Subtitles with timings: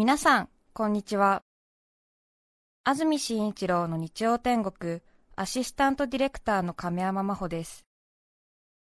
[0.00, 1.42] 皆さん、こんにちは。
[2.84, 5.02] 安住紳一郎の日曜天国、
[5.36, 7.84] アシスタントディレクターの亀山真帆です。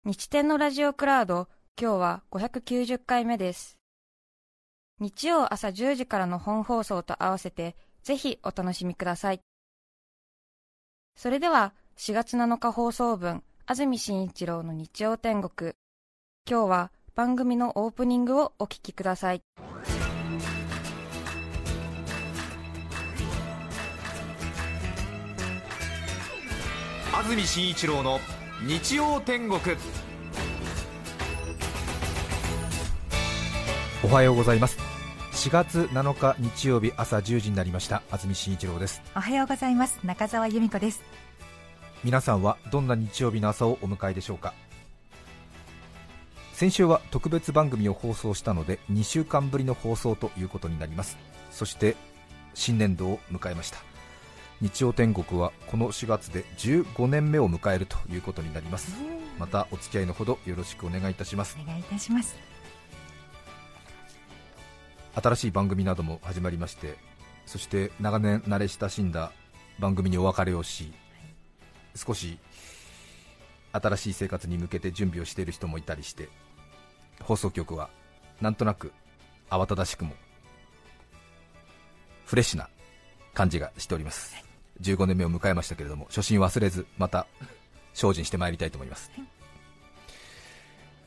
[0.04, 1.48] 日天のラジオクラウド、
[1.80, 3.78] 今日は590回目です。
[5.00, 9.40] 日曜朝10時からの本放送と合わせて、ぜひお楽しみください。
[11.16, 15.72] それでは、4月7日放送分、安住紳一郎の日曜天国。
[16.46, 19.40] 今日は番組のオープニングをお聞きください。
[27.26, 28.20] 安住紳一郎の
[28.64, 29.60] 日曜天国。
[34.04, 34.78] おはようございます。
[35.32, 38.04] 4月7日日曜日朝10時になりました。
[38.12, 39.02] 安住紳一郎です。
[39.16, 39.98] おはようございます。
[40.04, 41.02] 中澤由美子です。
[42.04, 44.54] 皆さんはどんな日曜日の朝をお迎えでしょうか？
[46.52, 51.18] 先週は特別番組を放送したので2週間ぶりの放送ということになります。
[51.50, 51.96] そして
[52.54, 53.78] 新年度を迎えました
[54.62, 58.96] 日曜天国はこの4月で15年目を迎えるということになります。
[59.38, 61.58] またお付き合いのほどよろしくお願いいたします。
[61.60, 62.36] お願いいたします。
[65.14, 66.96] 新しい番組なども始まりまして
[67.46, 69.32] そして長年慣れ親しんだ
[69.78, 70.92] 番組にお別れをし、
[71.94, 72.38] 少し
[73.72, 76.28] 新しい生活に向けて準備をしている人もいたりして
[77.22, 77.90] 放送局は
[78.40, 78.92] なんとなく
[79.50, 80.14] 慌ただしくも
[82.24, 82.68] フレッシュな
[83.34, 84.45] 感じがしております、
[84.82, 87.26] 15年目を迎えましたけれども初心忘れずまた
[87.94, 89.10] 精進してまいりたいと思います、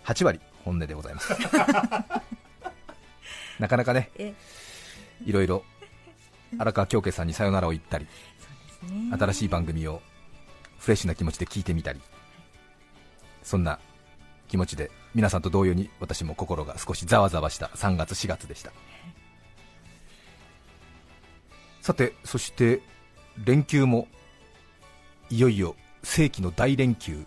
[0.06, 1.34] 8割本音でございます。
[3.60, 4.10] なかなかね
[5.26, 5.64] いろいろ
[6.58, 8.08] 荒川京家さんにさよならを言ったり、
[9.18, 10.02] 新しい番組を
[10.80, 12.00] フレッシュな気持ちで聞いてみたり
[13.44, 13.80] そんな
[14.48, 18.72] 気持ちで皆さんと同様に私も心が少しざわざわした3月4月でした。
[21.82, 22.82] さてそして
[23.46, 24.08] 連休も
[25.30, 27.26] いよいよ世紀の大連休。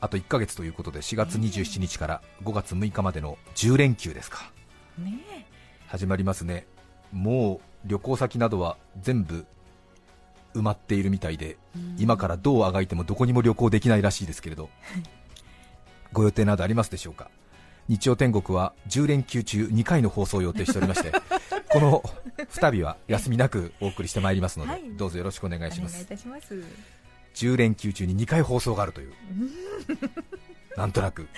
[0.00, 4.52] あと1ヶ月ということで4月27日から5月6日までの10連休ですか、
[4.98, 5.46] ね、
[5.88, 6.66] 始まりますね。
[7.12, 9.46] もう旅行先などは全部
[10.54, 11.56] 埋まっているみたいで、
[11.98, 14.70] 今からどうあがいてもどこにも旅行できないらしいですけれど。
[16.12, 17.28] ご予定などありますでしょうか。
[17.88, 21.12] 日曜天国は10連休中2回の放送を予定しておりまして
[21.76, 22.02] この
[22.38, 26.08] 2日は休みなくお送りしてまいりますので、はい、どうぞよろしくお願いします。
[27.34, 29.12] 10連休中に2回放送があるという
[30.74, 31.28] なんとなく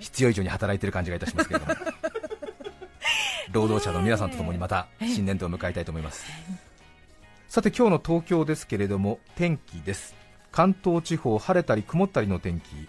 [0.00, 1.74] 必要以上に働いている感じがいたしますけれども。
[3.52, 6.24] 労働者の皆さんとともにまた新年度を迎えたいと思います、
[7.46, 10.14] さて今日の東京ですけれども天気です。
[10.50, 12.88] 関東地方晴れたり曇ったりの天気。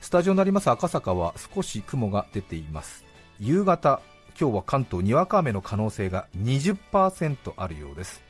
[0.00, 3.04] スタジオになります赤坂は少し雲が出ています。
[3.38, 4.00] 夕方
[4.38, 8.22] 今日は関東にわか雨の可能性が20%あるようです。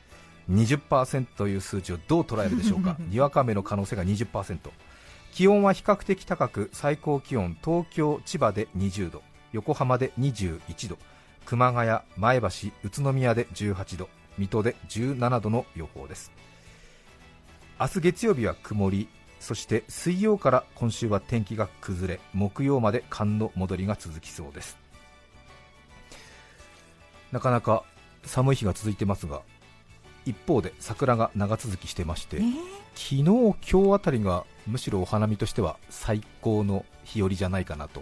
[0.51, 2.95] 20%という数値をどう捉えるでしょうか？
[3.09, 4.59] にわか雨の可能性が20%
[5.33, 9.21] 気温は比較的高く最高気温東京千葉で20度
[9.51, 10.97] 横浜で21度
[11.45, 12.47] 熊谷前橋
[12.83, 16.31] 宇都宮で18度水戸で17度の予報です。
[17.79, 24.77] 明日月曜日は曇りそして水曜から今週は天気が崩れ木曜まで寒の戻りが続きそうです
[27.35, 27.83] なかなか
[28.23, 29.41] 寒い日が続いてますが
[30.23, 32.43] 一方で桜が長続きしてまして、えー、
[32.93, 33.23] 昨日、
[33.69, 37.99] 今日あたりがむしろお花見としては最高の日和じゃないかなと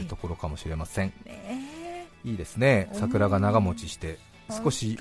[0.00, 0.02] い。
[0.02, 4.18] うところかもしれません、はいね、いいですね、桜が長持ちして
[4.50, 4.98] 少し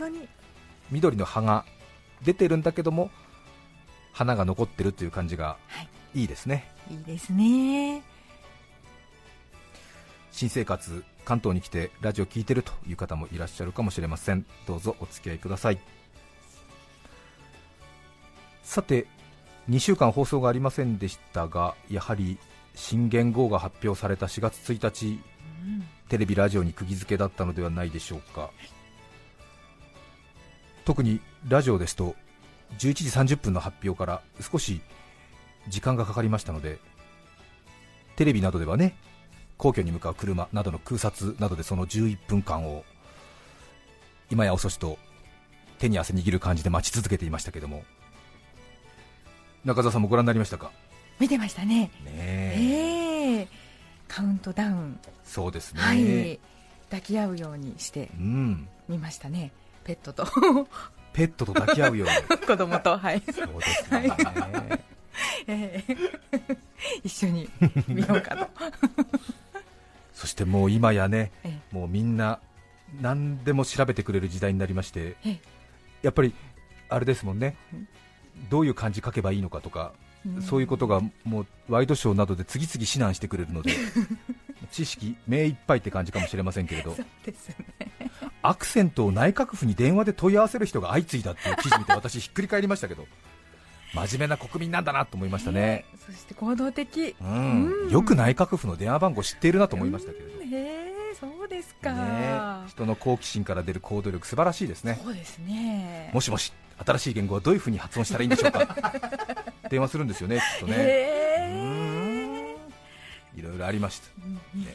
[0.91, 1.65] 緑の葉が
[2.23, 3.09] 出てるんだけども
[4.13, 5.57] 花が残ってるという感じが
[6.13, 6.25] い。
[6.25, 8.03] いですね、はい、いいですね。
[10.31, 14.45] 新生活関東に来てラジオ聴いてるという方もいらっしゃるかもしれません。
[14.67, 15.79] どうぞお付き合いください。
[18.63, 19.05] さて
[19.69, 22.37] 2週間放送がありませんでしたがやはり
[22.73, 25.19] 新元号が発表された4月1日、
[25.63, 28.49] うん、テレビラジオに釘付けだったのではないでしょうか。
[30.85, 32.15] 特にラジオですと
[32.79, 34.81] 11時30分の発表から少し
[35.67, 36.79] 時間がかかりましたので
[38.15, 38.95] テレビなどではね
[39.61, 42.83] 皇居に向かう車などの空撮などでその11分間を
[44.31, 44.97] 今や遅しと
[45.77, 47.83] 手に汗握る感じで待ち続けていましたけども。
[49.63, 50.71] 中澤さんもご覧になりましたか？
[51.19, 51.91] 見てましたね。
[52.03, 53.41] ねえ。
[53.43, 53.47] ー、
[54.07, 54.99] カウントダウン。
[55.23, 56.39] そうですね、はい、
[56.89, 58.09] 抱き合うようにして
[58.89, 60.25] 見ましたね、うん、ペットと。
[61.13, 62.39] ペットと抱き合うように。
[62.47, 63.21] 子供とはい。
[63.31, 64.15] そうですね、は
[64.75, 64.83] い、
[65.45, 66.57] えー、
[67.03, 67.47] 一緒に
[67.87, 68.49] 見ようかと
[70.21, 71.31] そしてもう今やね、
[71.71, 72.39] もうみんな
[73.01, 75.15] 何でも調べてくれる時代になりまして
[76.03, 76.31] やっぱり
[76.89, 77.55] あれですもんね。
[78.51, 79.93] どういう漢字書けばいいのかとか、
[80.47, 83.71] そういうことがもうワイドショーなどで次々指南してくれるので
[84.71, 87.07] 知識目いっぱいって感じかもしれませんけれど、ね、
[88.43, 93.07] アクセントを内閣府に電話で問い合わせる人が相次いだっていう記事見て私ひっくり返りましたけど
[93.93, 104.99] 真面目な国民なんだなと思いましたね、えー、そして行動的、うん、よく内閣府の電話番号知っているなと思いましたけれど、えー、そうですか、ね、人の好奇心から出る行動力素晴らしいですね。
[105.03, 106.09] そうですね。
[106.13, 106.53] もしもし
[106.85, 108.67] 新しい言語はどういうふうに発音したらいいんでしょうか。
[109.69, 112.55] 電話するんですよねきっとね、え。
[113.35, 114.07] ー、いろいろありました、
[114.57, 114.65] ね、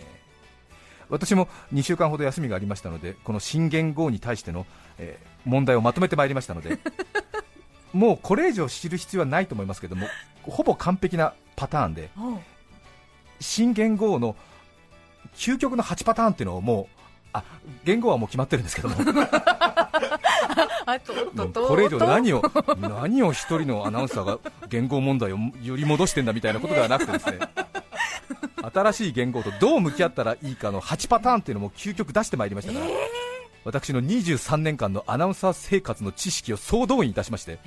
[1.11, 4.65] 私も2週間ほど休みがありましたのでこの新元号に対しての、
[4.99, 6.79] えー、問題をまとめてまいりましたので
[7.97, 10.07] もうこれ以上知る必要はないと思いますけども
[10.45, 12.11] ほぼ完璧なパターンで
[13.41, 14.37] 新元号の
[15.35, 16.87] 究極の8パターンっていうのをもう
[17.33, 17.43] あ
[17.85, 18.97] 言語はもう決まってるんですけども。
[21.67, 22.43] これ以上何を
[22.79, 24.39] 何を一人のアナウンサーが
[24.69, 27.41] 言語問題をより戻してんだみたいなことではなくてですね
[28.73, 32.95] 新しい言語とどう向き合ったらいいかの8パターンっていうのも究極出してまいりましたから、えー、
[33.67, 37.59] 私の23年間のアナウンサー生活の知識を総動員いたしまして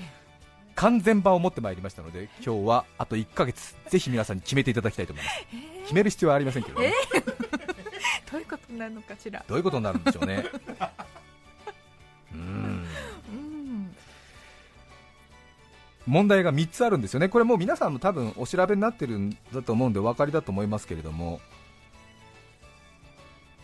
[0.73, 7.25] 完全版を持ってまいりましたので今日はあと1ヶ月ぜひ皆さんに決めていただきたいと思います、えー、決める必要はありませんけどね、えー、
[8.31, 9.43] どういうことになるのかしら。
[9.45, 10.45] どういうことになるんでしょうね。
[12.33, 12.85] うん。
[16.07, 21.41] 問題が3つあるんですよね、これもう皆さんも多分お調べになってるんだと思うんでお分かりだと思いますけれども、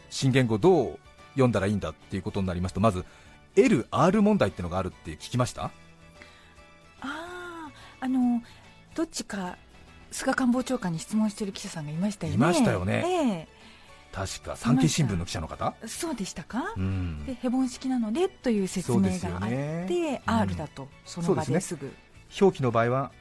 [0.10, 1.00] 新言語どう
[1.36, 3.06] 読んだらいいんだっていうことになりますと、まず
[3.56, 5.72] LR 問題っていうのがあるって聞きました？
[7.02, 8.42] ああの
[8.96, 9.58] どっちか
[10.12, 12.36] 菅官房長官に質問している記者さんがいましたよね。
[12.36, 13.56] いましたよね、え
[14.14, 15.76] 確か産経新聞の記者の方？
[15.86, 21.94] そうでしたか、うん、でヘボン式なのでという説明があって、ね、R だと、その場ですぐ。
[22.40, 23.12] 表記の場合は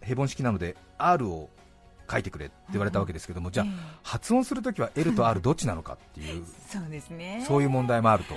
[0.00, 1.50] ヘボン式なので R を
[2.10, 3.72] 書いてくれって言われたわけですけども、うん、じゃあ、えー、
[4.02, 7.44] 発音するときは L と R どっちなのかっていうそうですね。
[7.46, 8.34] そういう問題もあると。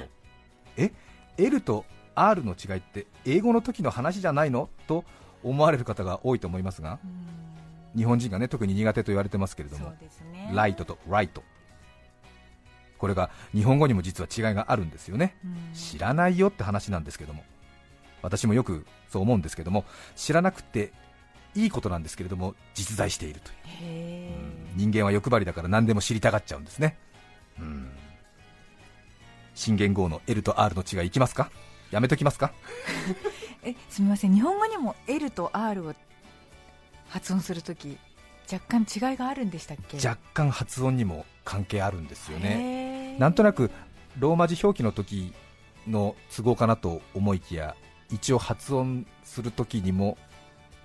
[0.78, 0.92] え
[1.38, 1.86] ？L と
[2.16, 4.70] R の違いって英語の時の話じゃないの？
[4.88, 5.04] と
[5.44, 7.00] 思われる方が多いと思いますが、
[7.96, 11.44] 日本人がね特に苦手と言われてますけれども、ね、ライトとライト。
[12.98, 15.36] これが日本語にも実は違いがあるんですよね、
[15.74, 17.44] 知らないよって話なんですけども。
[18.24, 19.86] 私もよくそう思うんですけども
[20.16, 20.92] 知らなくて
[21.58, 23.50] いいことなんですけれども実在していると
[23.84, 24.32] いう。
[24.76, 26.98] 人間は欲張りだから何でも知りたがっちゃうんですね。
[27.60, 27.90] うん。
[29.56, 31.50] 新元号の L と R の違いいきますか？
[31.90, 32.54] やめときますか？
[33.64, 34.34] えすみません。
[34.34, 35.96] 日本語にも L と R を
[37.10, 37.98] 発音するとき
[38.52, 38.82] 若干
[39.12, 39.98] 違いがあるんでしたっけ？
[40.08, 43.18] 若干発音にも関係あるんですよね。
[43.18, 43.72] なんとなく
[44.20, 44.36] ロー。
[44.36, 45.34] マ字表記の時
[45.88, 47.76] の都合かなと思いきや
[48.12, 50.18] 一応発音する時にも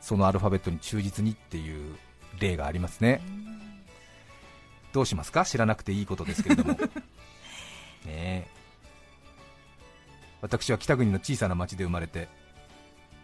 [0.02, 1.94] そのアルファベットに忠実にっていう
[2.38, 3.22] 例がありますね。
[4.92, 5.46] どうしますか？
[5.46, 6.76] 知らなくていいことですけれども。
[8.04, 8.48] ね
[10.40, 12.28] 私は北国の小さな町で生まれて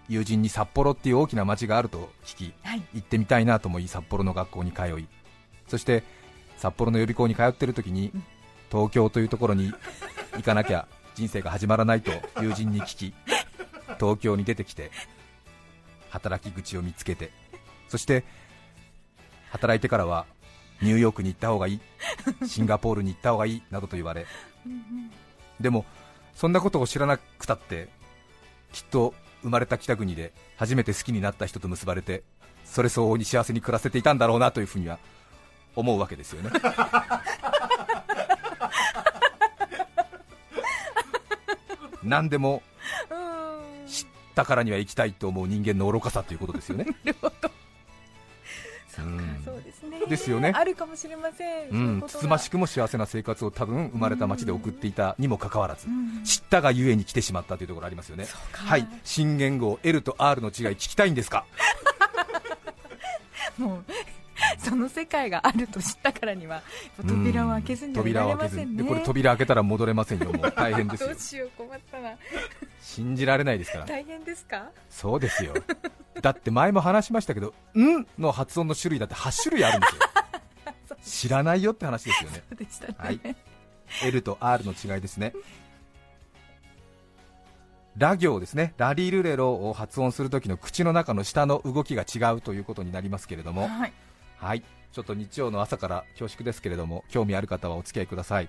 [0.08, 5.08] 友人に札幌っていう大きな町があると聞き、はい、行ってみたいなと思い札幌の学校に通い
[5.66, 6.04] そして
[6.56, 8.24] 札幌の予備校に通っている時に、うん、
[8.70, 9.72] 東京というところに
[10.36, 10.86] 行かなきゃ
[11.16, 13.14] 人生が始まらないと友人に聞き
[13.98, 14.93] 東京に出てきて
[16.10, 17.31] 働き口を見つけて。
[17.88, 18.24] そして
[19.50, 20.27] 働いてからは
[20.82, 21.81] ニューヨークに行った方がいい。
[22.46, 23.62] シンガポールに行った方がいい。
[23.70, 24.27] などと言われ。
[25.60, 25.84] でも
[26.34, 27.88] そんなことを知らなくたって
[28.72, 32.22] きっと生まれた北国で初めて好きになった人と結ばれて
[32.65, 34.98] それ相応に幸せに暮らせていたんだろうなというふうには
[35.74, 36.50] 思うわけですよね。
[42.03, 42.68] 何でも知
[44.42, 46.86] ったからには行きたいと思う人間の愚かさということですよね。
[49.64, 50.00] ですね。
[50.08, 50.52] ですよね。
[50.54, 51.68] あるかもしれません。
[51.70, 55.86] うん、つつましくも幸せな生活を多分生まれた町で送っていたにもかかわらず、
[56.24, 58.26] 知ったがゆえに来てしまったというところありますよね。
[58.52, 61.44] はい、新言語 L と R の違い聞きたいんですか？
[63.58, 63.84] もう
[64.58, 66.62] その世界があると知ったからには
[67.06, 68.84] 扉を開けずにはいられませんね。
[68.84, 70.32] これ扉開けたら戻れませんよ。
[70.32, 71.08] もう 大変ですよ。
[71.10, 72.10] どうしよう困ったな。
[72.81, 73.86] 信じられないですから。
[73.86, 74.70] 大変ですか？
[74.90, 75.55] そうですよ。
[76.20, 78.06] だって前も話しましたけど、 ん？
[78.19, 80.00] の発音の種類だって8種類あるんですよ。
[81.05, 82.43] 知らないよって話ですよね。
[82.48, 82.94] そうでしたね。
[82.98, 83.20] はい。
[84.05, 85.32] L と R の違いですね。
[87.96, 93.93] ラ行ですね、ラリルレロを発音するときの口の中の下の動きが違うということになりますけれども、はい、
[94.38, 94.62] はい。
[94.92, 98.48] ちょっと日曜の朝から恐縮ですけれども興味ある方はお付き合いください。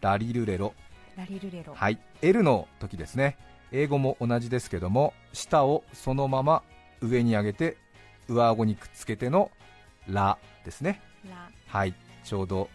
[0.00, 0.74] ラリルレロ。
[1.16, 1.74] ラリルレロ。
[1.74, 1.98] はい。
[2.22, 3.36] L の時ですね。
[3.70, 6.62] 英語も同じですけども舌をそのまま
[7.00, 7.76] 上に上げて
[8.28, 9.50] 上顎にくっつけての
[10.08, 11.00] ラですね。
[11.28, 11.50] ラ。
[11.66, 11.94] はい。
[12.24, 12.68] ちょうど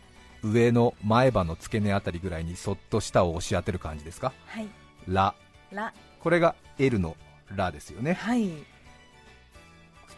[0.43, 4.33] 上の前歯の付け根あたりぐらいにそっと舌を押し当てる感じですか？
[4.47, 4.67] はい。
[5.07, 5.33] ラ
[5.71, 7.15] ラこれが L の
[7.55, 8.13] ラですよね。
[8.13, 8.47] はい。
[8.47, 8.72] 普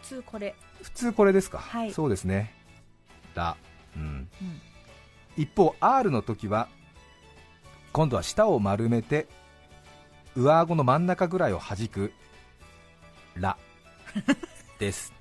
[0.06, 0.54] 通これ。
[0.82, 1.92] 普通これですか、はい。
[1.92, 2.54] そうですね。
[3.34, 3.56] ラ、
[3.96, 4.60] うん、うん。
[5.36, 6.68] 一方 R の時は
[7.92, 9.26] 今度は舌を丸めて
[10.34, 12.12] 上顎の真ん中ぐらいを弾く。
[13.34, 13.56] ラ
[14.78, 15.12] です。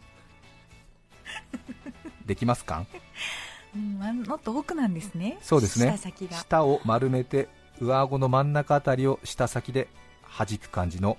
[2.26, 2.86] できますか？
[3.76, 5.38] うんまもっと奥なんですね。
[5.42, 5.98] そうですね。
[6.32, 7.50] 舌を丸めて
[7.82, 9.88] 上顎の真ん中あたりを舌先で
[10.38, 11.18] 弾く感じの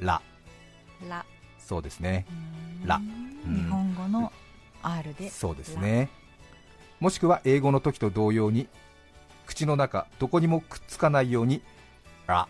[0.00, 0.22] ラ
[1.08, 1.24] ラ
[1.72, 2.26] そうですね。
[2.84, 3.54] ラうん。
[3.56, 4.30] 日本語の
[4.82, 6.10] R でそうですね。
[7.00, 8.68] もしくは英語の時と同様に
[9.46, 11.62] 口の中どこにもくっつかないように
[12.26, 12.46] ラ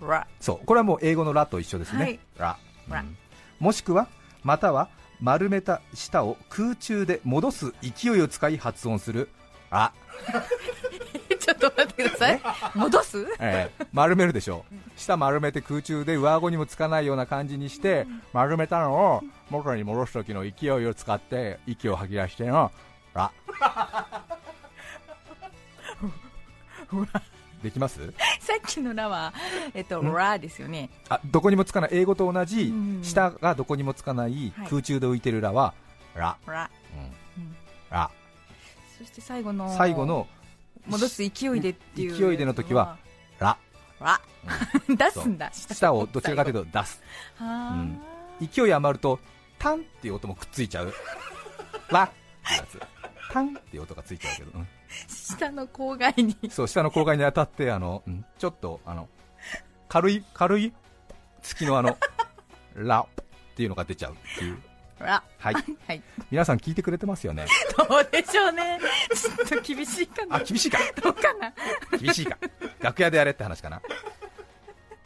[0.00, 0.66] ラ そう。
[0.66, 2.20] これはもう英語のラと一緒ですね、はい。
[2.38, 2.58] ラ
[2.88, 3.16] ラうん。
[3.60, 4.08] もしくは
[4.42, 4.88] または
[5.20, 9.28] 丸めた舌を空中で戻す勢いを使い発音する
[9.70, 9.92] ラ、
[11.56, 12.40] っと待ってください。
[12.74, 13.26] 戻す？
[13.40, 14.64] えー丸めるでしょ。
[14.70, 22.70] う舌丸めて空中で上顎にもつかないような感じにして丸めたのを元に戻す時の勢いを使って息を吐き出しての
[23.14, 23.32] ラ
[27.62, 28.12] できます？
[28.40, 29.32] さっきのラは
[29.74, 30.90] えっとラですよね。
[31.08, 31.90] あどこにもつかない。
[31.92, 33.00] 英語と同じうん。
[33.02, 34.68] 舌がどこにもつかないはい。
[34.68, 35.74] 空中で浮いてるラは
[36.14, 37.42] ラ、ラうん。
[37.42, 37.56] うん。
[37.90, 38.10] ラ
[38.98, 40.26] そして最後の最後の
[40.86, 42.16] 戻す勢いでっていう。
[42.16, 42.98] 勢いでの時は
[43.38, 43.56] ラ、
[44.00, 44.20] ラ
[44.88, 45.50] 出すんだ。
[45.52, 47.02] 舌をどちらかというと出す。
[47.36, 48.00] はうん。
[48.40, 49.18] ー勢い余ると
[49.58, 50.92] タンっていう音もくっついちゃう。
[51.90, 52.10] ラっ
[52.46, 52.80] てやつ。
[53.32, 54.68] タンっていう音がついちゃうけど、うん。
[55.08, 56.36] 下の口外に。
[56.50, 58.24] そう下の口外に当たってあの、うん。
[58.38, 59.08] ちょっとあの
[59.88, 60.72] 軽い軽い
[61.42, 61.96] 月のあの
[62.74, 63.06] ラっ
[63.56, 64.54] ていうのが出ちゃうっていう。
[64.54, 64.65] ラ
[64.98, 65.54] はい。
[65.86, 66.02] はい。
[66.30, 67.46] 皆さん聞いてくれてますよね？
[67.88, 68.78] どうでしょうね。
[69.14, 70.36] ちょっと厳しいかな。
[70.36, 70.78] あ厳しいか？
[71.02, 71.52] どうかな。
[71.98, 72.38] 厳しいか。
[72.80, 73.82] 楽屋でやれって話かな？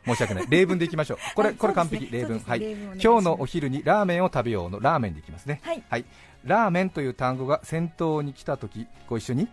[0.06, 0.46] 申し訳ない。
[0.48, 1.18] 例文でいきましょう。
[1.34, 2.18] これはいこれ完そうですね。
[2.18, 2.38] 璧例文。
[2.40, 2.60] はい。
[3.02, 5.60] 今日のお昼にラーメンを食べようのラーメンでいきますね。
[5.64, 6.04] はい。
[6.44, 9.48] ラーメンという単語が先頭に来た時ご一緒に？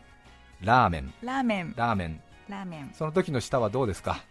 [0.62, 1.14] ラーメン。
[1.22, 1.74] ラーメン。
[1.76, 2.22] ラーメン。
[2.48, 2.92] ラーメン。
[2.94, 4.24] その時の舌はどうですか？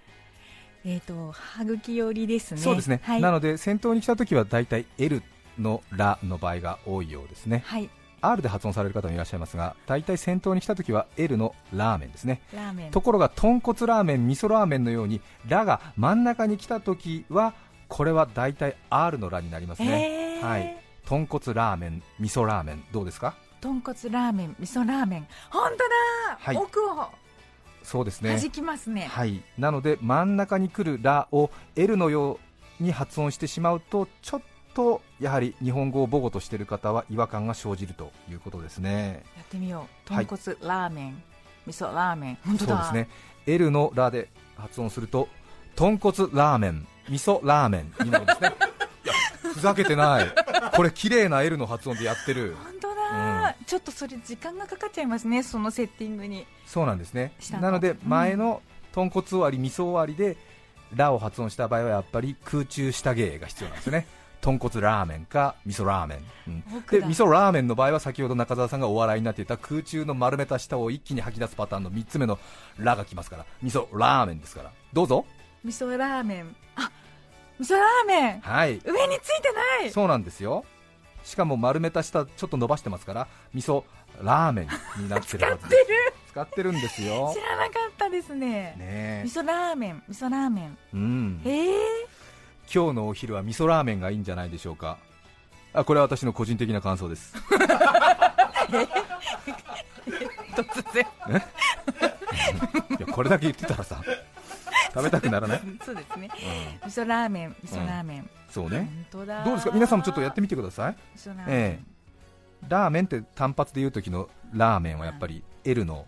[0.84, 2.60] えっと歯茎寄りですね。
[2.60, 3.20] そうですね、はい。
[3.20, 5.20] なので先頭に来た時は大体 L
[5.58, 7.62] のラの場合が多いようですね。
[7.66, 7.88] はい。
[8.22, 12.40] R で発音される方もいらっしゃいますが大体先頭に来た時は L のラーメンですね。
[12.54, 12.90] ラーメン。
[12.90, 17.54] ところが豚骨ラーメン味噌ラーメンのようにラが真ん中に来た時は
[17.88, 20.48] これは大体 R のラになりますね、えー。
[20.48, 20.76] はい。
[21.04, 23.34] 豚骨ラーメン味噌ラーメンどうですか？
[23.60, 25.26] 豚骨ラーメン味噌ラーメン。
[25.50, 25.84] 本当だ、
[26.38, 26.56] はい。
[26.56, 27.08] 奥を。
[27.82, 28.36] そうですね。
[28.36, 29.06] 弾きますね。
[29.08, 29.42] はい。
[29.56, 32.40] なので真ん中に来るラを L のよ
[32.80, 34.40] うに発音してしまうとちょっ
[34.76, 39.24] とやはり日本語を母語としている方は違和感が生じるということですね。
[39.34, 40.12] やってみよう。
[40.12, 40.26] はい。
[40.26, 41.22] 豚骨ラーメン、
[41.66, 42.38] 味噌ラーメン。
[42.44, 43.08] 本当だそうですね。
[43.46, 45.28] L のラで発音すると
[45.76, 46.86] 豚骨ラーメン。
[47.08, 48.04] 味噌ラーメン。
[48.04, 48.52] になるんですね。
[49.04, 49.14] いや
[49.54, 50.26] ふざけてない。
[50.76, 52.54] これ綺麗な L の発音でやってる。
[52.62, 56.46] 本当だ、ちょっとそれ時間がかかっちゃいますねそのセッティングに。
[56.66, 57.32] そうなんですね。
[57.62, 57.98] なのでうん。
[58.04, 58.60] 前の
[58.92, 60.36] 豚骨終わり味噌終わりで
[60.94, 64.06] ラを発音した場合はやっぱり空中下芸が必要なんですね
[64.46, 66.62] 豚骨ラーメンか味噌ラーメン、うん。
[66.88, 72.38] で味噌ラーメンの場合は先ほど中澤さんがお笑いになっていた空中の丸めた舌を一気に吐き出すパターンの3つ目の
[72.78, 73.46] ラが来ますから。
[73.60, 74.70] 味噌ラーメンですから。
[74.92, 75.26] どうぞ。
[75.64, 76.56] 味噌ラーメン。
[76.76, 76.92] あ
[77.58, 78.40] 味噌ラーメン。
[78.40, 78.74] はい。
[78.84, 79.90] 上についてない。
[79.90, 80.64] そうなんですよ。
[81.24, 83.82] しかも丸めた舌ちょっと伸ばしてますから味噌
[84.22, 86.30] ラーメンになってるはずです。
[86.30, 86.70] 使ってる。
[86.70, 87.32] んですよ。
[87.34, 88.76] 知らなかったですね。
[88.78, 90.78] ね味噌ラーメン味噌ラーメン。
[90.92, 91.42] えうん。
[91.44, 92.15] ええ
[92.72, 94.98] 今日のお昼は味噌ラーメンがいいんじゃないでしょうか。
[95.72, 97.34] あこれは私の個人的な感想です。
[100.54, 101.06] 突然。
[102.98, 104.00] いやこれだけ言ってたらさ
[104.94, 106.30] 食べたくならない、うん、そうですね。
[106.84, 108.78] 味噌ラーメン味噌ラーメン、そうね。
[108.78, 109.72] 本当だどうですか？
[109.74, 110.96] 皆さんもちょっとやってみてください。
[111.14, 111.84] 味噌ラーメン、ええ。
[112.68, 116.06] ラーメンって単発で言う時のラーメンはやっぱり L の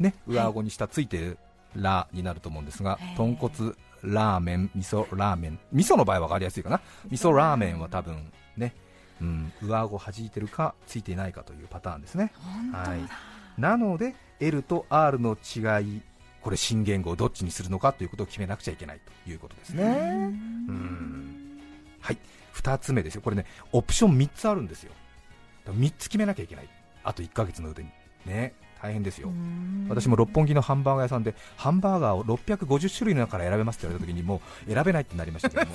[0.00, 1.38] ね上顎に下ついてる
[1.76, 3.72] ラになると思うんですが、豚骨
[4.02, 5.58] ラーメン味噌ラーメン。
[5.72, 6.80] 味噌の場合は分かりやすいかな。
[7.10, 8.74] 味噌ラーメンは多分ね、
[9.20, 12.32] うん、上顎弾いてるかついていないかというパターンですね。
[12.72, 13.60] はい。
[13.60, 16.02] なので L と R の違い
[16.42, 19.84] これ新言語をどっちにするのかということを決めなくちゃいけないということですね。
[20.68, 21.60] うん。
[22.00, 22.18] はい。
[22.54, 23.22] 2つ目ですよ。
[23.22, 24.92] これねオプション3つあるんですよ。
[25.66, 26.68] 3つ決めなきゃいけない。
[27.02, 27.90] あと1ヶ月の腕に。
[28.26, 29.30] ね大変ですよ。
[29.88, 35.72] 私も六本木のハンバーガー屋さんでハンバーガーを650種類の中から選べますって言われた時にもう選べないってなりましたけども。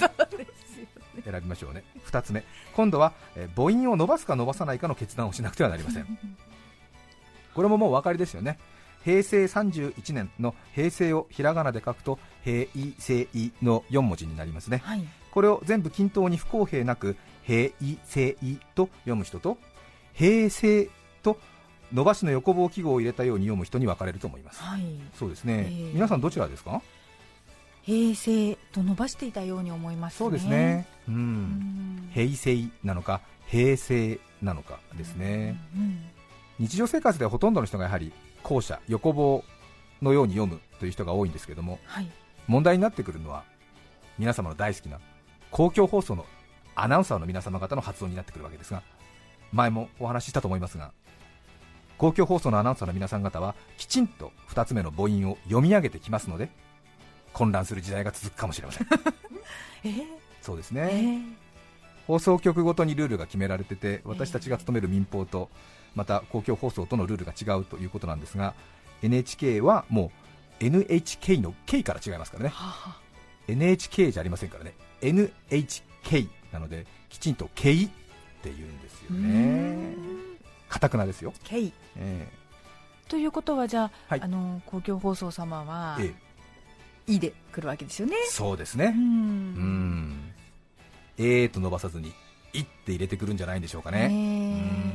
[1.24, 1.84] 選びましょうね。
[2.05, 2.43] 2つ目。
[2.74, 6.05] 今度は、えー母音を伸ばすか伸ばさないかの決断をしなくてはなりません。
[7.53, 8.58] これももうお分かりですよね。
[9.03, 12.67] 平成31年の平成をひらがなで書くと平
[13.00, 13.27] 成
[13.62, 14.81] の4文字になりますね。
[14.84, 15.03] はい。
[15.31, 17.72] これを全部均等に不公平なく平
[18.05, 18.38] 成
[18.75, 19.58] と読む人と
[20.13, 20.89] 平成
[21.24, 21.38] と
[21.93, 24.62] 伸ばしの横棒記号を入れたように読む人に分かれると思います。
[24.62, 24.81] はい。
[25.17, 26.81] そうですね、えー皆さんどちらですか？
[27.83, 30.17] 平成と伸ばしていたように思いますね。
[30.17, 30.86] そうですね。
[31.07, 31.17] ううん。
[31.17, 36.00] ん平成なのか平成なのかですね、うん
[36.60, 38.12] 日常生活ではほとんどの人がやはり
[38.43, 39.43] 後者横棒
[40.01, 42.07] のように読むという人が多いんですけどもはい。
[42.48, 43.43] 問題になってくるのは
[44.19, 45.00] 皆様の大好きな
[45.50, 46.25] 公共放送の
[46.75, 48.83] アナウンサーの皆様方の発音になってくるわけですが
[49.51, 50.91] 前もお話ししたと思いますが
[52.01, 56.50] 公共放送のアナウンサーの皆さん方はきちんと2つ目の母音を読み上げてきますので
[57.31, 58.88] 混乱する時代が続くかもしれません。
[59.86, 60.05] えー
[60.41, 61.34] そうですえね、ー
[62.08, 65.51] 放送局ごとにルールが決められてて私たちが勤める民放と
[65.93, 68.55] また公共放送とのルールが違うということなんですが
[69.03, 70.12] NHK はも
[70.60, 72.50] う NHK の K から違いますからね。
[72.50, 72.98] はは
[73.48, 74.74] NHK じゃありませんからね。
[75.03, 77.88] NHK なのできちんと K っ
[78.41, 79.29] て言うんですよね。
[79.93, 80.30] ん
[80.72, 81.74] かたくなですよ、ケイ。
[81.98, 82.28] え
[83.10, 84.22] ということはじゃあ,、はい。
[84.22, 86.13] あの公共放送様はえ
[87.08, 88.16] え「い」で来るわけですよね。
[88.16, 88.86] えそうですうね。
[88.86, 89.54] うん。
[89.54, 90.34] ん。
[91.18, 92.13] えーと伸ばさずに
[92.54, 94.92] 「い」って入れてくるんじゃないんでしょうかね、ね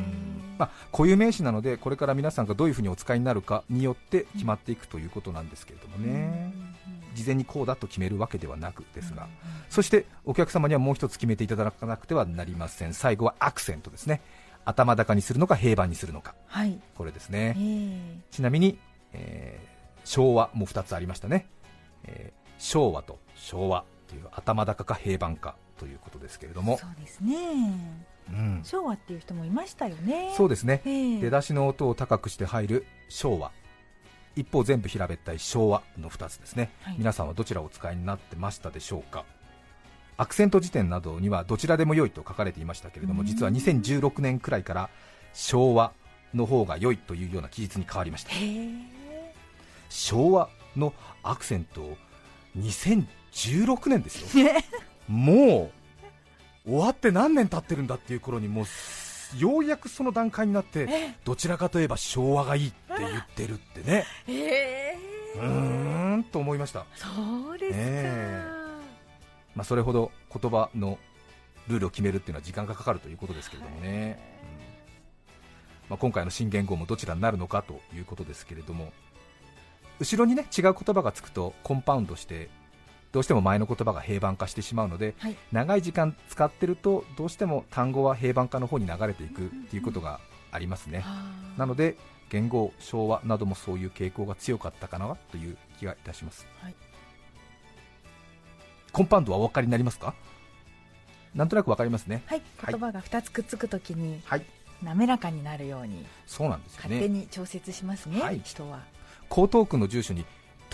[0.59, 6.53] まあ、固有名詞なのでこれから皆さんがどういうふうにお使いになるかによって決まっていくということなんですけれどもね、
[7.15, 9.29] 事前にこうだと決めるわけではなくですが、
[9.69, 12.95] そしてお客様にはもう一つ決めていただかなくてはなりません。
[12.95, 14.23] 最後はアクセントですね
[14.67, 16.35] 頭高にするのか平板にするのか。
[16.47, 18.79] はい、これですえねーちなみに、
[19.13, 21.49] えー昭和も2つありましたね、
[22.05, 26.79] えー昭和と昭和という頭高か平板かということですけれども。
[26.79, 27.35] そうですね。
[28.31, 28.61] うん。
[28.65, 30.33] 昭和っていう人もいましたよね。
[30.37, 30.81] そうですね。
[30.85, 33.51] えー出だしの音を高くして入る昭和。
[34.37, 36.97] 一方全部平べったい昭和の2つですね、はい。
[36.99, 39.25] 皆さんはどちらをお使いになってましたでしょうか？
[40.17, 43.27] アクセント辞典などにはどちらでも良いと書かれていましたけれどもうん。
[43.27, 44.91] 実は2016年くらいから
[45.35, 45.93] 昭和
[46.35, 48.31] の方が良いというような記述に変わりました。
[49.89, 51.97] 昭和のアクセントを
[52.59, 54.45] 2016年ですよ。
[54.45, 54.65] ね。
[55.09, 55.71] も
[56.67, 58.67] う終わって何年経ってるんだっていう頃にもう
[59.39, 64.05] ようやくその段階になってえどちらかといえば昭和がいいって言ってるってね。
[64.29, 65.17] え。
[65.37, 68.56] うーんと思いました、そうですか、え
[69.57, 70.99] まあ、それほど言葉の
[71.67, 74.19] ルールを決めるっていうのは時間がかかるということですけれどもね、
[75.87, 75.91] うん。
[75.91, 78.93] まあ、今回の新元号もどちらになるのかということですけれども。
[79.99, 82.51] 後ろにね違う言葉がつくとコンパウンドして
[83.13, 85.37] どうしても前の言葉が平板化してしまうのではい。
[85.53, 90.21] 長い時間使ってるとどうしても単語は平板化の方に流れていくっていうことが
[90.53, 91.59] ありますね、あー。
[91.59, 91.97] なので
[92.29, 96.75] 元号、昭和などもそういう傾向が強かったかなという気がいたします、はい
[98.97, 100.15] コンパウンドはお分かりになりますか？
[101.35, 102.23] なんとなく分かりますね。
[102.25, 104.47] はい言葉が2つくっつくときにはい。
[104.83, 108.41] 滑らかになるようにそうなんですよ勝手ねに調節しますね、はい。
[108.43, 108.81] 人は。
[109.31, 110.25] 江東区の住所に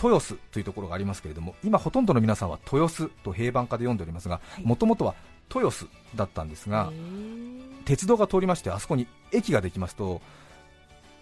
[0.01, 4.65] 豊洲というところがありますけれども今ほとんどの皆さんは豊洲と平板化で読んでおりますがはい。
[4.65, 5.15] もともとは
[5.53, 6.93] 豊洲だったんですが
[7.83, 10.21] 鉄道が通りましてあそこに駅ができますと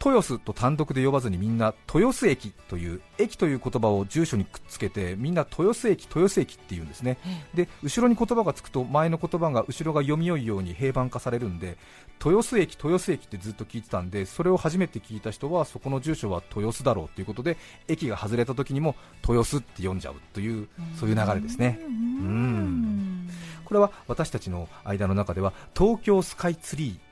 [0.04, 7.20] 豊洲と単独で呼ばずにみんな豊洲駅という駅という言葉を住所にくっつけてみんな豊洲駅豊洲駅って言うんですね。
[7.54, 11.78] で後ろに言葉がつくと前の言葉が後ろが読みよいように平板化されるんで
[12.24, 18.96] 豊洲駅豊洲駅ってずっと聞いてたんでそれを初めて聞いた人はそこの住所は豊洲だろうということで駅が外れた時にも
[19.28, 20.68] 豊洲って読んじゃうという
[21.00, 21.80] そういう流れですね。
[21.80, 21.92] うん。
[21.92, 23.30] うん。
[23.66, 27.11] これは私たちの間の中では東京スカイツリー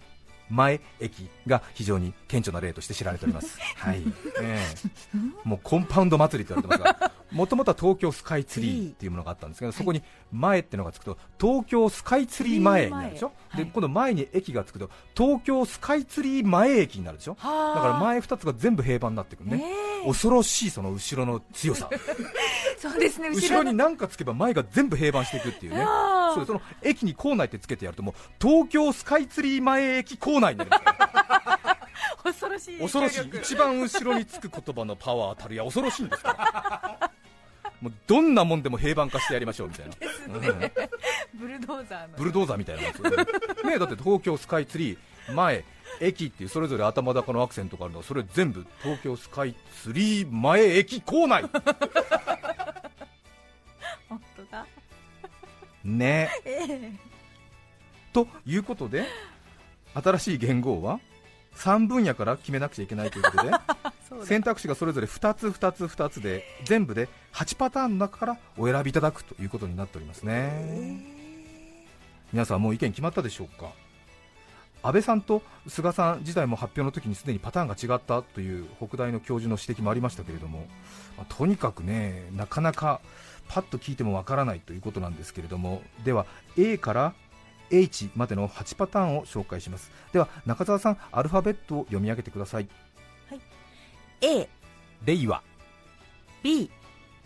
[0.49, 4.03] 前駅が非常に顕著な例として知られております、はい。
[4.41, 5.17] ええ。
[5.43, 13.65] もうコンパウンド祭りと言われてますが、もともとは東京スカイツリーっていうものがあったんですけど、そこに前っていうのがつくと、東京スカイツリー前になるでしょ、はい。
[13.65, 19.63] で今度前に駅がつくと、東京スカイツリー前駅になるでしょ、はあだから前2つが全部平板になってくるね、
[20.05, 21.89] 恐ろしいその後ろの強さ、
[22.77, 25.85] そうですね後ろに何かつけば前が全部平板していくっていうね。
[26.35, 31.79] そうその駅に構内ってつけてやるともう東京スカイツリー前駅構内になりますから
[32.23, 32.79] 恐ろしい。
[32.79, 33.29] 恐ろしい。
[33.33, 37.08] 一番後ろにつく言葉のパワーたるや恐ろしいんですから
[37.81, 39.95] もうどんなもんでも平板化してやりましょうみたいな、
[40.35, 40.71] うん
[41.39, 42.17] ブルドーザーの。
[42.17, 42.89] ブルドーザーみたいなね
[43.71, 45.63] ねだって東京スカイツリー前
[46.01, 51.43] 駅っていうそれぞれ頭高のアクセントがあるのはそれ全部東京スカイツリー前駅構内。
[54.09, 54.65] 本当だ。
[55.83, 56.29] ね。
[56.45, 56.91] ええ。
[58.11, 59.05] ということで
[59.93, 60.99] 新しい元号は
[61.55, 63.51] 3分野から決めなくちゃいけないということで
[64.23, 71.01] 選択肢がそれぞれ2つ2つ2つで全部で8パターンの中からお選びいただくということになっておりますね。
[72.31, 73.71] 皆さんもう意見決まったでしょうか？
[74.81, 80.67] 安倍さんと菅さん自体も発表の時にすでにパターンが違ったという北大の教授の指摘もありましたけれども、
[81.17, 83.01] まあとにかくねなかなか
[83.49, 85.81] パッと聞いてもわからないということなんですけれども。
[86.05, 86.25] では
[86.57, 87.13] A から
[87.71, 89.91] H までの8パターンを紹介します。
[90.13, 92.69] では中澤さんアルファベットを読み上げてください。
[94.21, 94.47] A.
[95.05, 95.41] 令和。
[96.43, 96.69] B.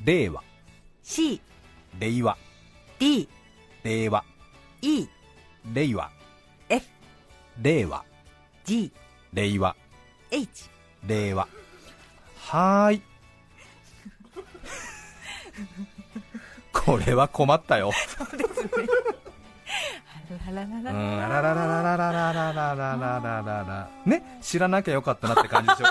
[0.05, 0.43] 令和。
[1.01, 1.41] C.
[1.99, 2.37] 令和。
[2.99, 3.27] D.
[3.83, 4.23] 令和。
[4.81, 5.07] E.
[5.73, 6.11] 令和。
[6.69, 6.85] F.
[7.61, 8.05] 令和。
[8.65, 8.91] G.
[9.33, 9.75] 令和。
[10.31, 10.69] H.
[11.07, 11.47] 令和。
[12.37, 13.01] はーい。
[16.71, 17.91] これは困ったよ。
[18.17, 18.69] そうですね。
[24.05, 25.85] ね知らなきゃよかったなって感じでしょ。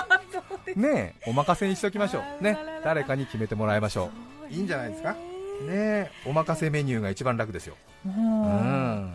[0.75, 2.43] ねえお任せにしておきましょう。
[2.43, 4.09] ね誰かに決めてもらいましょ
[4.49, 4.53] う。
[4.53, 5.13] いいんじゃないですか？
[5.13, 5.17] ね
[5.69, 7.75] えお任せメニューが一番楽ですよ。
[8.05, 9.13] うん。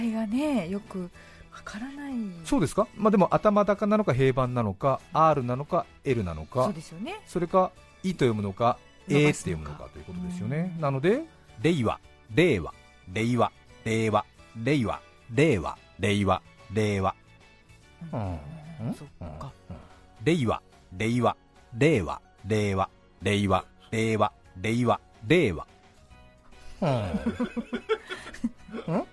[0.00, 1.10] 違いがねよく
[1.52, 2.12] わからない。
[2.44, 2.86] そうですか？
[2.96, 7.20] まあでも頭高なのか平板なのか R なのか L なのそうかですよね。
[7.26, 8.78] それか E と読むのか
[9.08, 10.76] 伸 A って読むのかということですよね。
[10.80, 11.24] なので
[11.62, 11.98] 令和
[12.34, 12.72] 令和
[13.12, 13.50] 令和
[13.84, 14.24] 令和
[14.62, 15.00] 令和
[15.34, 17.14] 令和令和令和
[18.12, 18.38] うん。
[18.94, 19.50] そっか
[20.28, 20.60] 令和、
[20.98, 21.36] 令和、
[21.78, 22.90] 令和、令和、
[23.22, 25.66] 令和、令和、令和、令和。
[26.82, 26.90] うん。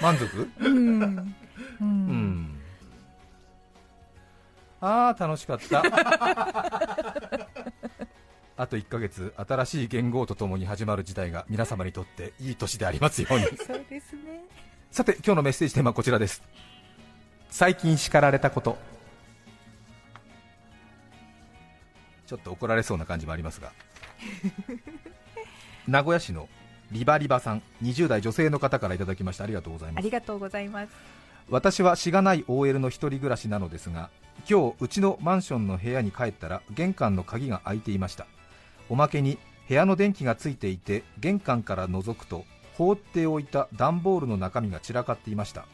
[0.00, 0.48] 満足？
[0.60, 1.34] うん。
[1.80, 2.60] うん。
[4.80, 5.82] ああ、楽しかった。
[8.56, 13.44] あと1ヶ月、新しい元号とともに始まる時代が皆様にとっていい年でありますように。
[13.56, 14.44] そうですね。
[14.92, 16.44] さて、今日のメッセージテーマはこちらです。
[17.50, 18.95] 最近叱られたこと。
[22.26, 23.72] ちょっと怒られそうな感じもありますが。
[25.88, 26.48] 名古屋市の
[26.90, 29.44] リバリバさん20代女性の方からいただきました。
[29.44, 29.98] ありがとうございます。
[29.98, 30.92] ありがとうございます。
[31.48, 34.10] 私はしがない OL の一人暮らしなのですが
[34.50, 38.26] 今日うちのマンションの部屋に帰ったら玄関の鍵が開いていました。
[38.88, 45.66] おまけに部屋の電気がついていて玄関から覗くと放っておいた段ボールの中身が散らかっていました。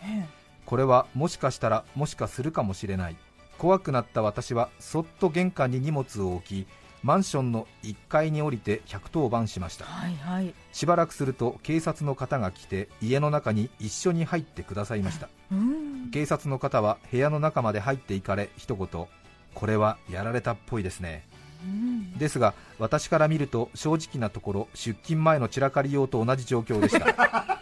[0.64, 3.16] これはもしかしたらもしかするかもしれない
[3.62, 6.66] 怖くなった私はそっと玄関に荷物を置き
[7.04, 9.84] マンションの1階に降りて110番しました。
[9.84, 10.52] はいはい。
[10.72, 15.28] しばらくすると警察の方が来て家の中に一緒に入ってくださいました。
[15.52, 16.10] うん。
[16.10, 18.88] 警察の方は部屋の中まで入っていかれ一言
[19.54, 21.24] これはやられたっぽいですね。
[21.64, 22.18] うん。
[22.18, 27.61] ですが私から見ると正直なところ出勤前の散らかり用と同じ状況でした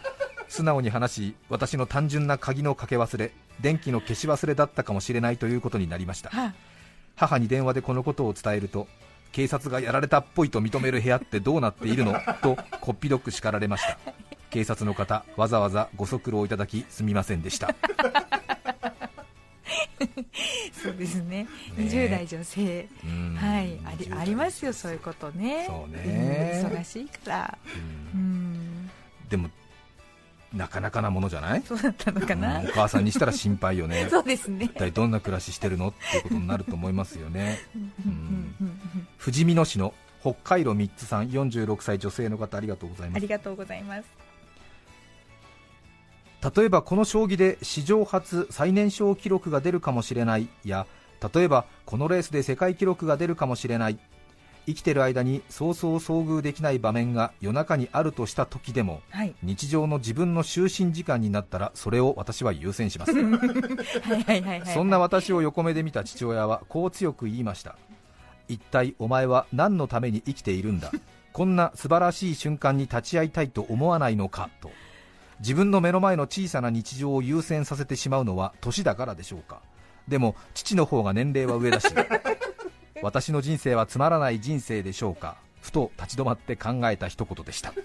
[0.51, 6.29] 素直に話し私の単純な鍵のかけ忘れ電気の消し忘れだったかもしれないということになりました。
[6.29, 6.53] は
[7.15, 8.87] 母に電話でこのことを伝えると
[9.31, 12.19] 警察がやられたっぽいと認める部屋ってどうなっているの？
[12.41, 13.97] とこっぴどく叱られました。
[14.49, 17.73] 警察の方わざわざご足労いただきすみませんでした。
[20.73, 21.43] そうですね。
[21.43, 21.47] ね。
[21.77, 22.89] 20代女性。
[23.05, 23.35] うん。
[23.35, 23.79] はい。
[23.85, 25.65] ありありますよそういうことね。
[25.65, 26.61] そうね。
[26.65, 26.73] うん。
[26.73, 27.57] 忙しいから。
[28.13, 28.19] うん。
[28.19, 28.91] うん。
[29.29, 29.49] でも
[30.53, 31.63] なかなかなものじゃない？
[31.63, 32.59] そうだったのかな？
[32.59, 34.07] うんお母さんにしたら心配よね。
[34.11, 34.65] そうですね。
[34.65, 35.89] 一体どんな暮らししてるの？
[35.89, 37.59] っていうことになると思いますよね。
[37.75, 43.17] うんうんうんうん富士見野市の北海道3つさん46歳女性の方ありがとうございます。
[43.17, 44.03] ありがとうございます。
[46.55, 50.87] 例えばこの将棋で史上初最年少記録が出るかもしれないや
[51.33, 53.99] 例えばこのレースで世界記録が出るかもしれない
[54.67, 59.33] 生きてる間にそうそう遭遇できない場面が夜中にあるとした時でもはい。
[59.43, 63.13] 日常の自分の就寝時間になったらそれを私は優先します。
[64.73, 67.75] そんな私を横目で見た父親はこう強く言いました。
[68.47, 70.91] 一体お前は何のために生きているんだ？
[71.33, 74.49] こんな素晴らしい瞬間に立ち会いたいと思わないのか？
[74.61, 74.69] と。
[75.39, 79.61] 自分の目の前の小さな日常を優先させてしまうのは年だからでしょうか？
[80.07, 81.87] でも父の方が年齢は上だし
[83.01, 85.37] 私の人生はつまらない人生でしょうか？
[85.61, 87.73] ふと立ち止まって考えた一言でした。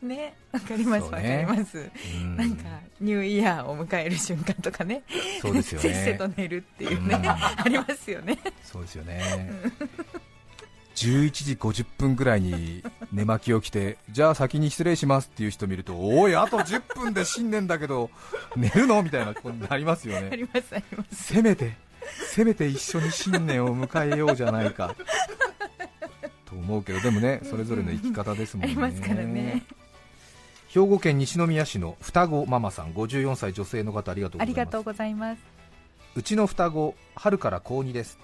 [0.00, 1.44] ねわかりますわ、ね。
[1.46, 1.90] かります。
[2.14, 2.36] うん。
[2.36, 2.64] なんか
[3.00, 5.02] ニューイヤーを迎える瞬間とかね。
[5.42, 7.28] そうですよせっせね と寝るっていうねうん。
[7.28, 8.38] ありますよね。
[8.62, 9.20] そうですよね。
[10.94, 18.10] 11時50分ぐらいに寝巻きを着てじゃあ先に失礼しますっていう人見るとおいあと10分で新年だけど
[18.54, 19.02] 寝るの？
[19.02, 20.30] みたいなことになりますよあね
[21.10, 21.76] せめて
[22.32, 24.94] せめて一緒に新年を迎えようじゃないか。
[26.44, 29.62] と思うけどでもねそれぞれの生き方ですもんね。
[30.68, 34.60] 兵庫県西宮市の双子ママさん54歳女性の方ありがとうございます。
[34.60, 35.38] ありがとうございます。
[36.14, 38.18] うちの双子春から高2です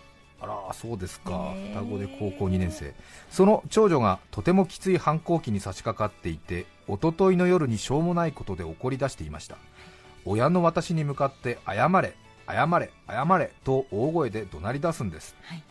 [0.45, 1.55] あらそうですか。
[1.73, 2.95] 双子で高校2年生。
[3.31, 9.57] その長女がとてもきつい反抗期に差し掛かっていて一昨日の夜にしょうもないことで怒り出していました。
[10.25, 12.15] 親の私に向かって謝れ
[12.47, 15.63] 謝れ謝れと大声で怒鳴り出すんです、はい。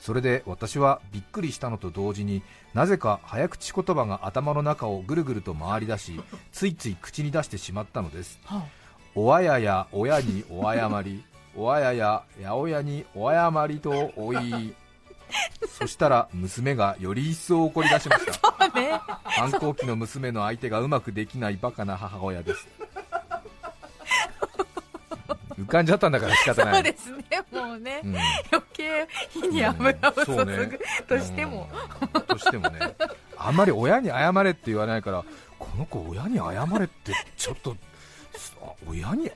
[0.00, 2.42] それで私はびっくりしたのと同時に
[2.74, 6.20] なぜか早口言葉が頭の中をぐるぐると回り出し
[6.52, 8.40] ついつい口に出してしまったのです。
[8.44, 8.64] は
[9.14, 11.22] おあやや親にお謝り、
[11.56, 14.74] おあやややおやにお謝りとおい、
[15.78, 18.54] そしたら娘がより一層怒り出しました。
[18.58, 19.00] あね。
[19.24, 22.68] 反抗期の娘の相手がうまくできないバカな母親です。
[25.58, 26.74] 浮かんじゃったんだから仕方ない。
[26.74, 28.16] そうですねもうね、うん。
[28.50, 31.68] 余計火に油を注そうねぐとしても、
[32.14, 32.22] うん。
[32.22, 32.94] としてもね、
[33.36, 35.24] あんまり親に謝れって言わないから、
[35.58, 37.76] この子、親に謝れって、ちょっと、
[38.62, 39.30] あ親に、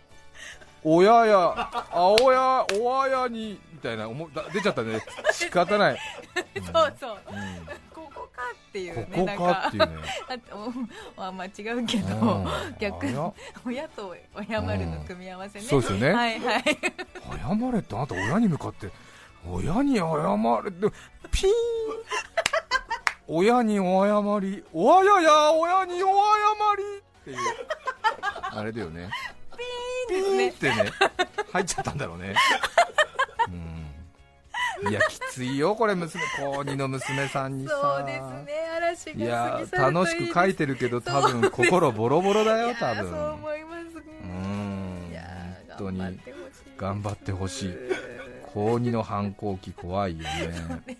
[0.88, 5.00] 親や、あおや、おあやに、みたいな思出ちゃったね、
[5.32, 7.18] 仕方ない、うんそうそう。
[7.28, 7.66] うん。
[7.92, 9.96] ここかっていうねここかっていうね、
[10.28, 10.70] なんかあお
[11.20, 12.46] まあまあ違うけど、うん。
[12.78, 13.06] 逆
[13.64, 14.14] 親と
[14.48, 16.62] 謝るの組み合わせね、そうですよね、はいはい。
[16.62, 18.92] 謝れってあなた親に向かって
[19.50, 20.04] 親に謝
[20.64, 20.90] れって
[21.32, 21.52] ピーン。
[23.28, 24.62] 親にお謝り。
[24.72, 26.12] おあやや親にお謝
[26.78, 27.38] りっていう。
[28.52, 29.10] あれだよね。
[29.10, 30.92] ピーンってね
[31.52, 32.34] 入っちゃったんだろうね。
[34.82, 34.90] うん。
[34.90, 37.74] いやきついよこれ娘高2の娘さんにさ。
[37.80, 43.98] そうですね嵐がいや楽しく書いてるけど多分心ボロボロだよ多いやそう分思います。
[44.22, 45.08] うん。
[45.10, 46.20] いやー本当に
[46.76, 47.74] 頑張ってほしい。
[48.52, 50.96] 高2の反抗期怖いよね。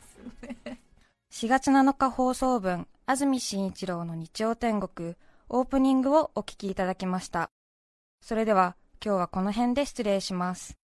[1.33, 5.17] 4月7日放送分、安住紳一郎の日曜天国、
[5.49, 7.51] オープニングをお聞きいただきました。
[8.23, 10.77] それでは、今日はこの辺で失礼します。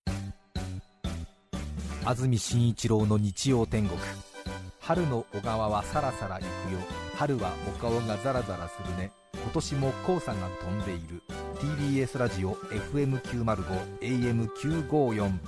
[2.04, 3.98] 安住紳一郎の日曜天国。
[4.80, 6.48] 春の小川はさらさら行くよ。
[7.16, 9.12] 春はお顔がザラザラするね。
[9.34, 11.22] 今年も黄砂が飛んでいる。
[11.60, 15.38] TBS ラジオ FM905 AM954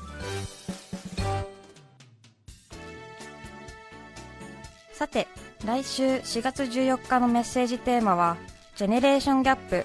[4.93, 5.27] さて、
[5.65, 8.37] 来週4月14日のメッセージテーマは、
[8.77, 9.85] ジェネレーションギャップ。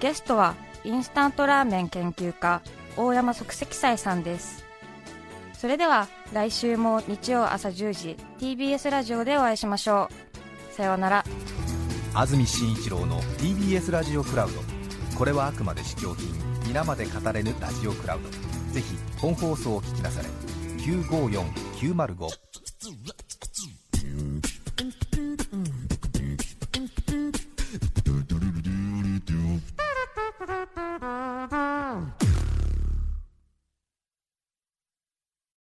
[0.00, 2.62] ゲストは、インスタントラーメン研究家、
[2.96, 4.64] 大山即席斎さんです。
[5.52, 10.08] それでは、来週も日曜朝10時、TBS ラジオでお会いしましょ
[10.70, 10.74] う。
[10.74, 11.24] さようなら。
[12.14, 14.60] 安住紳一郎の TBS ラジオクラウド
[15.16, 16.28] これはあくまで試供品
[16.66, 18.28] 皆まで語れぬラジオクラウド
[18.74, 20.28] ぜひ本放送を聞きなされ
[20.78, 22.28] 954905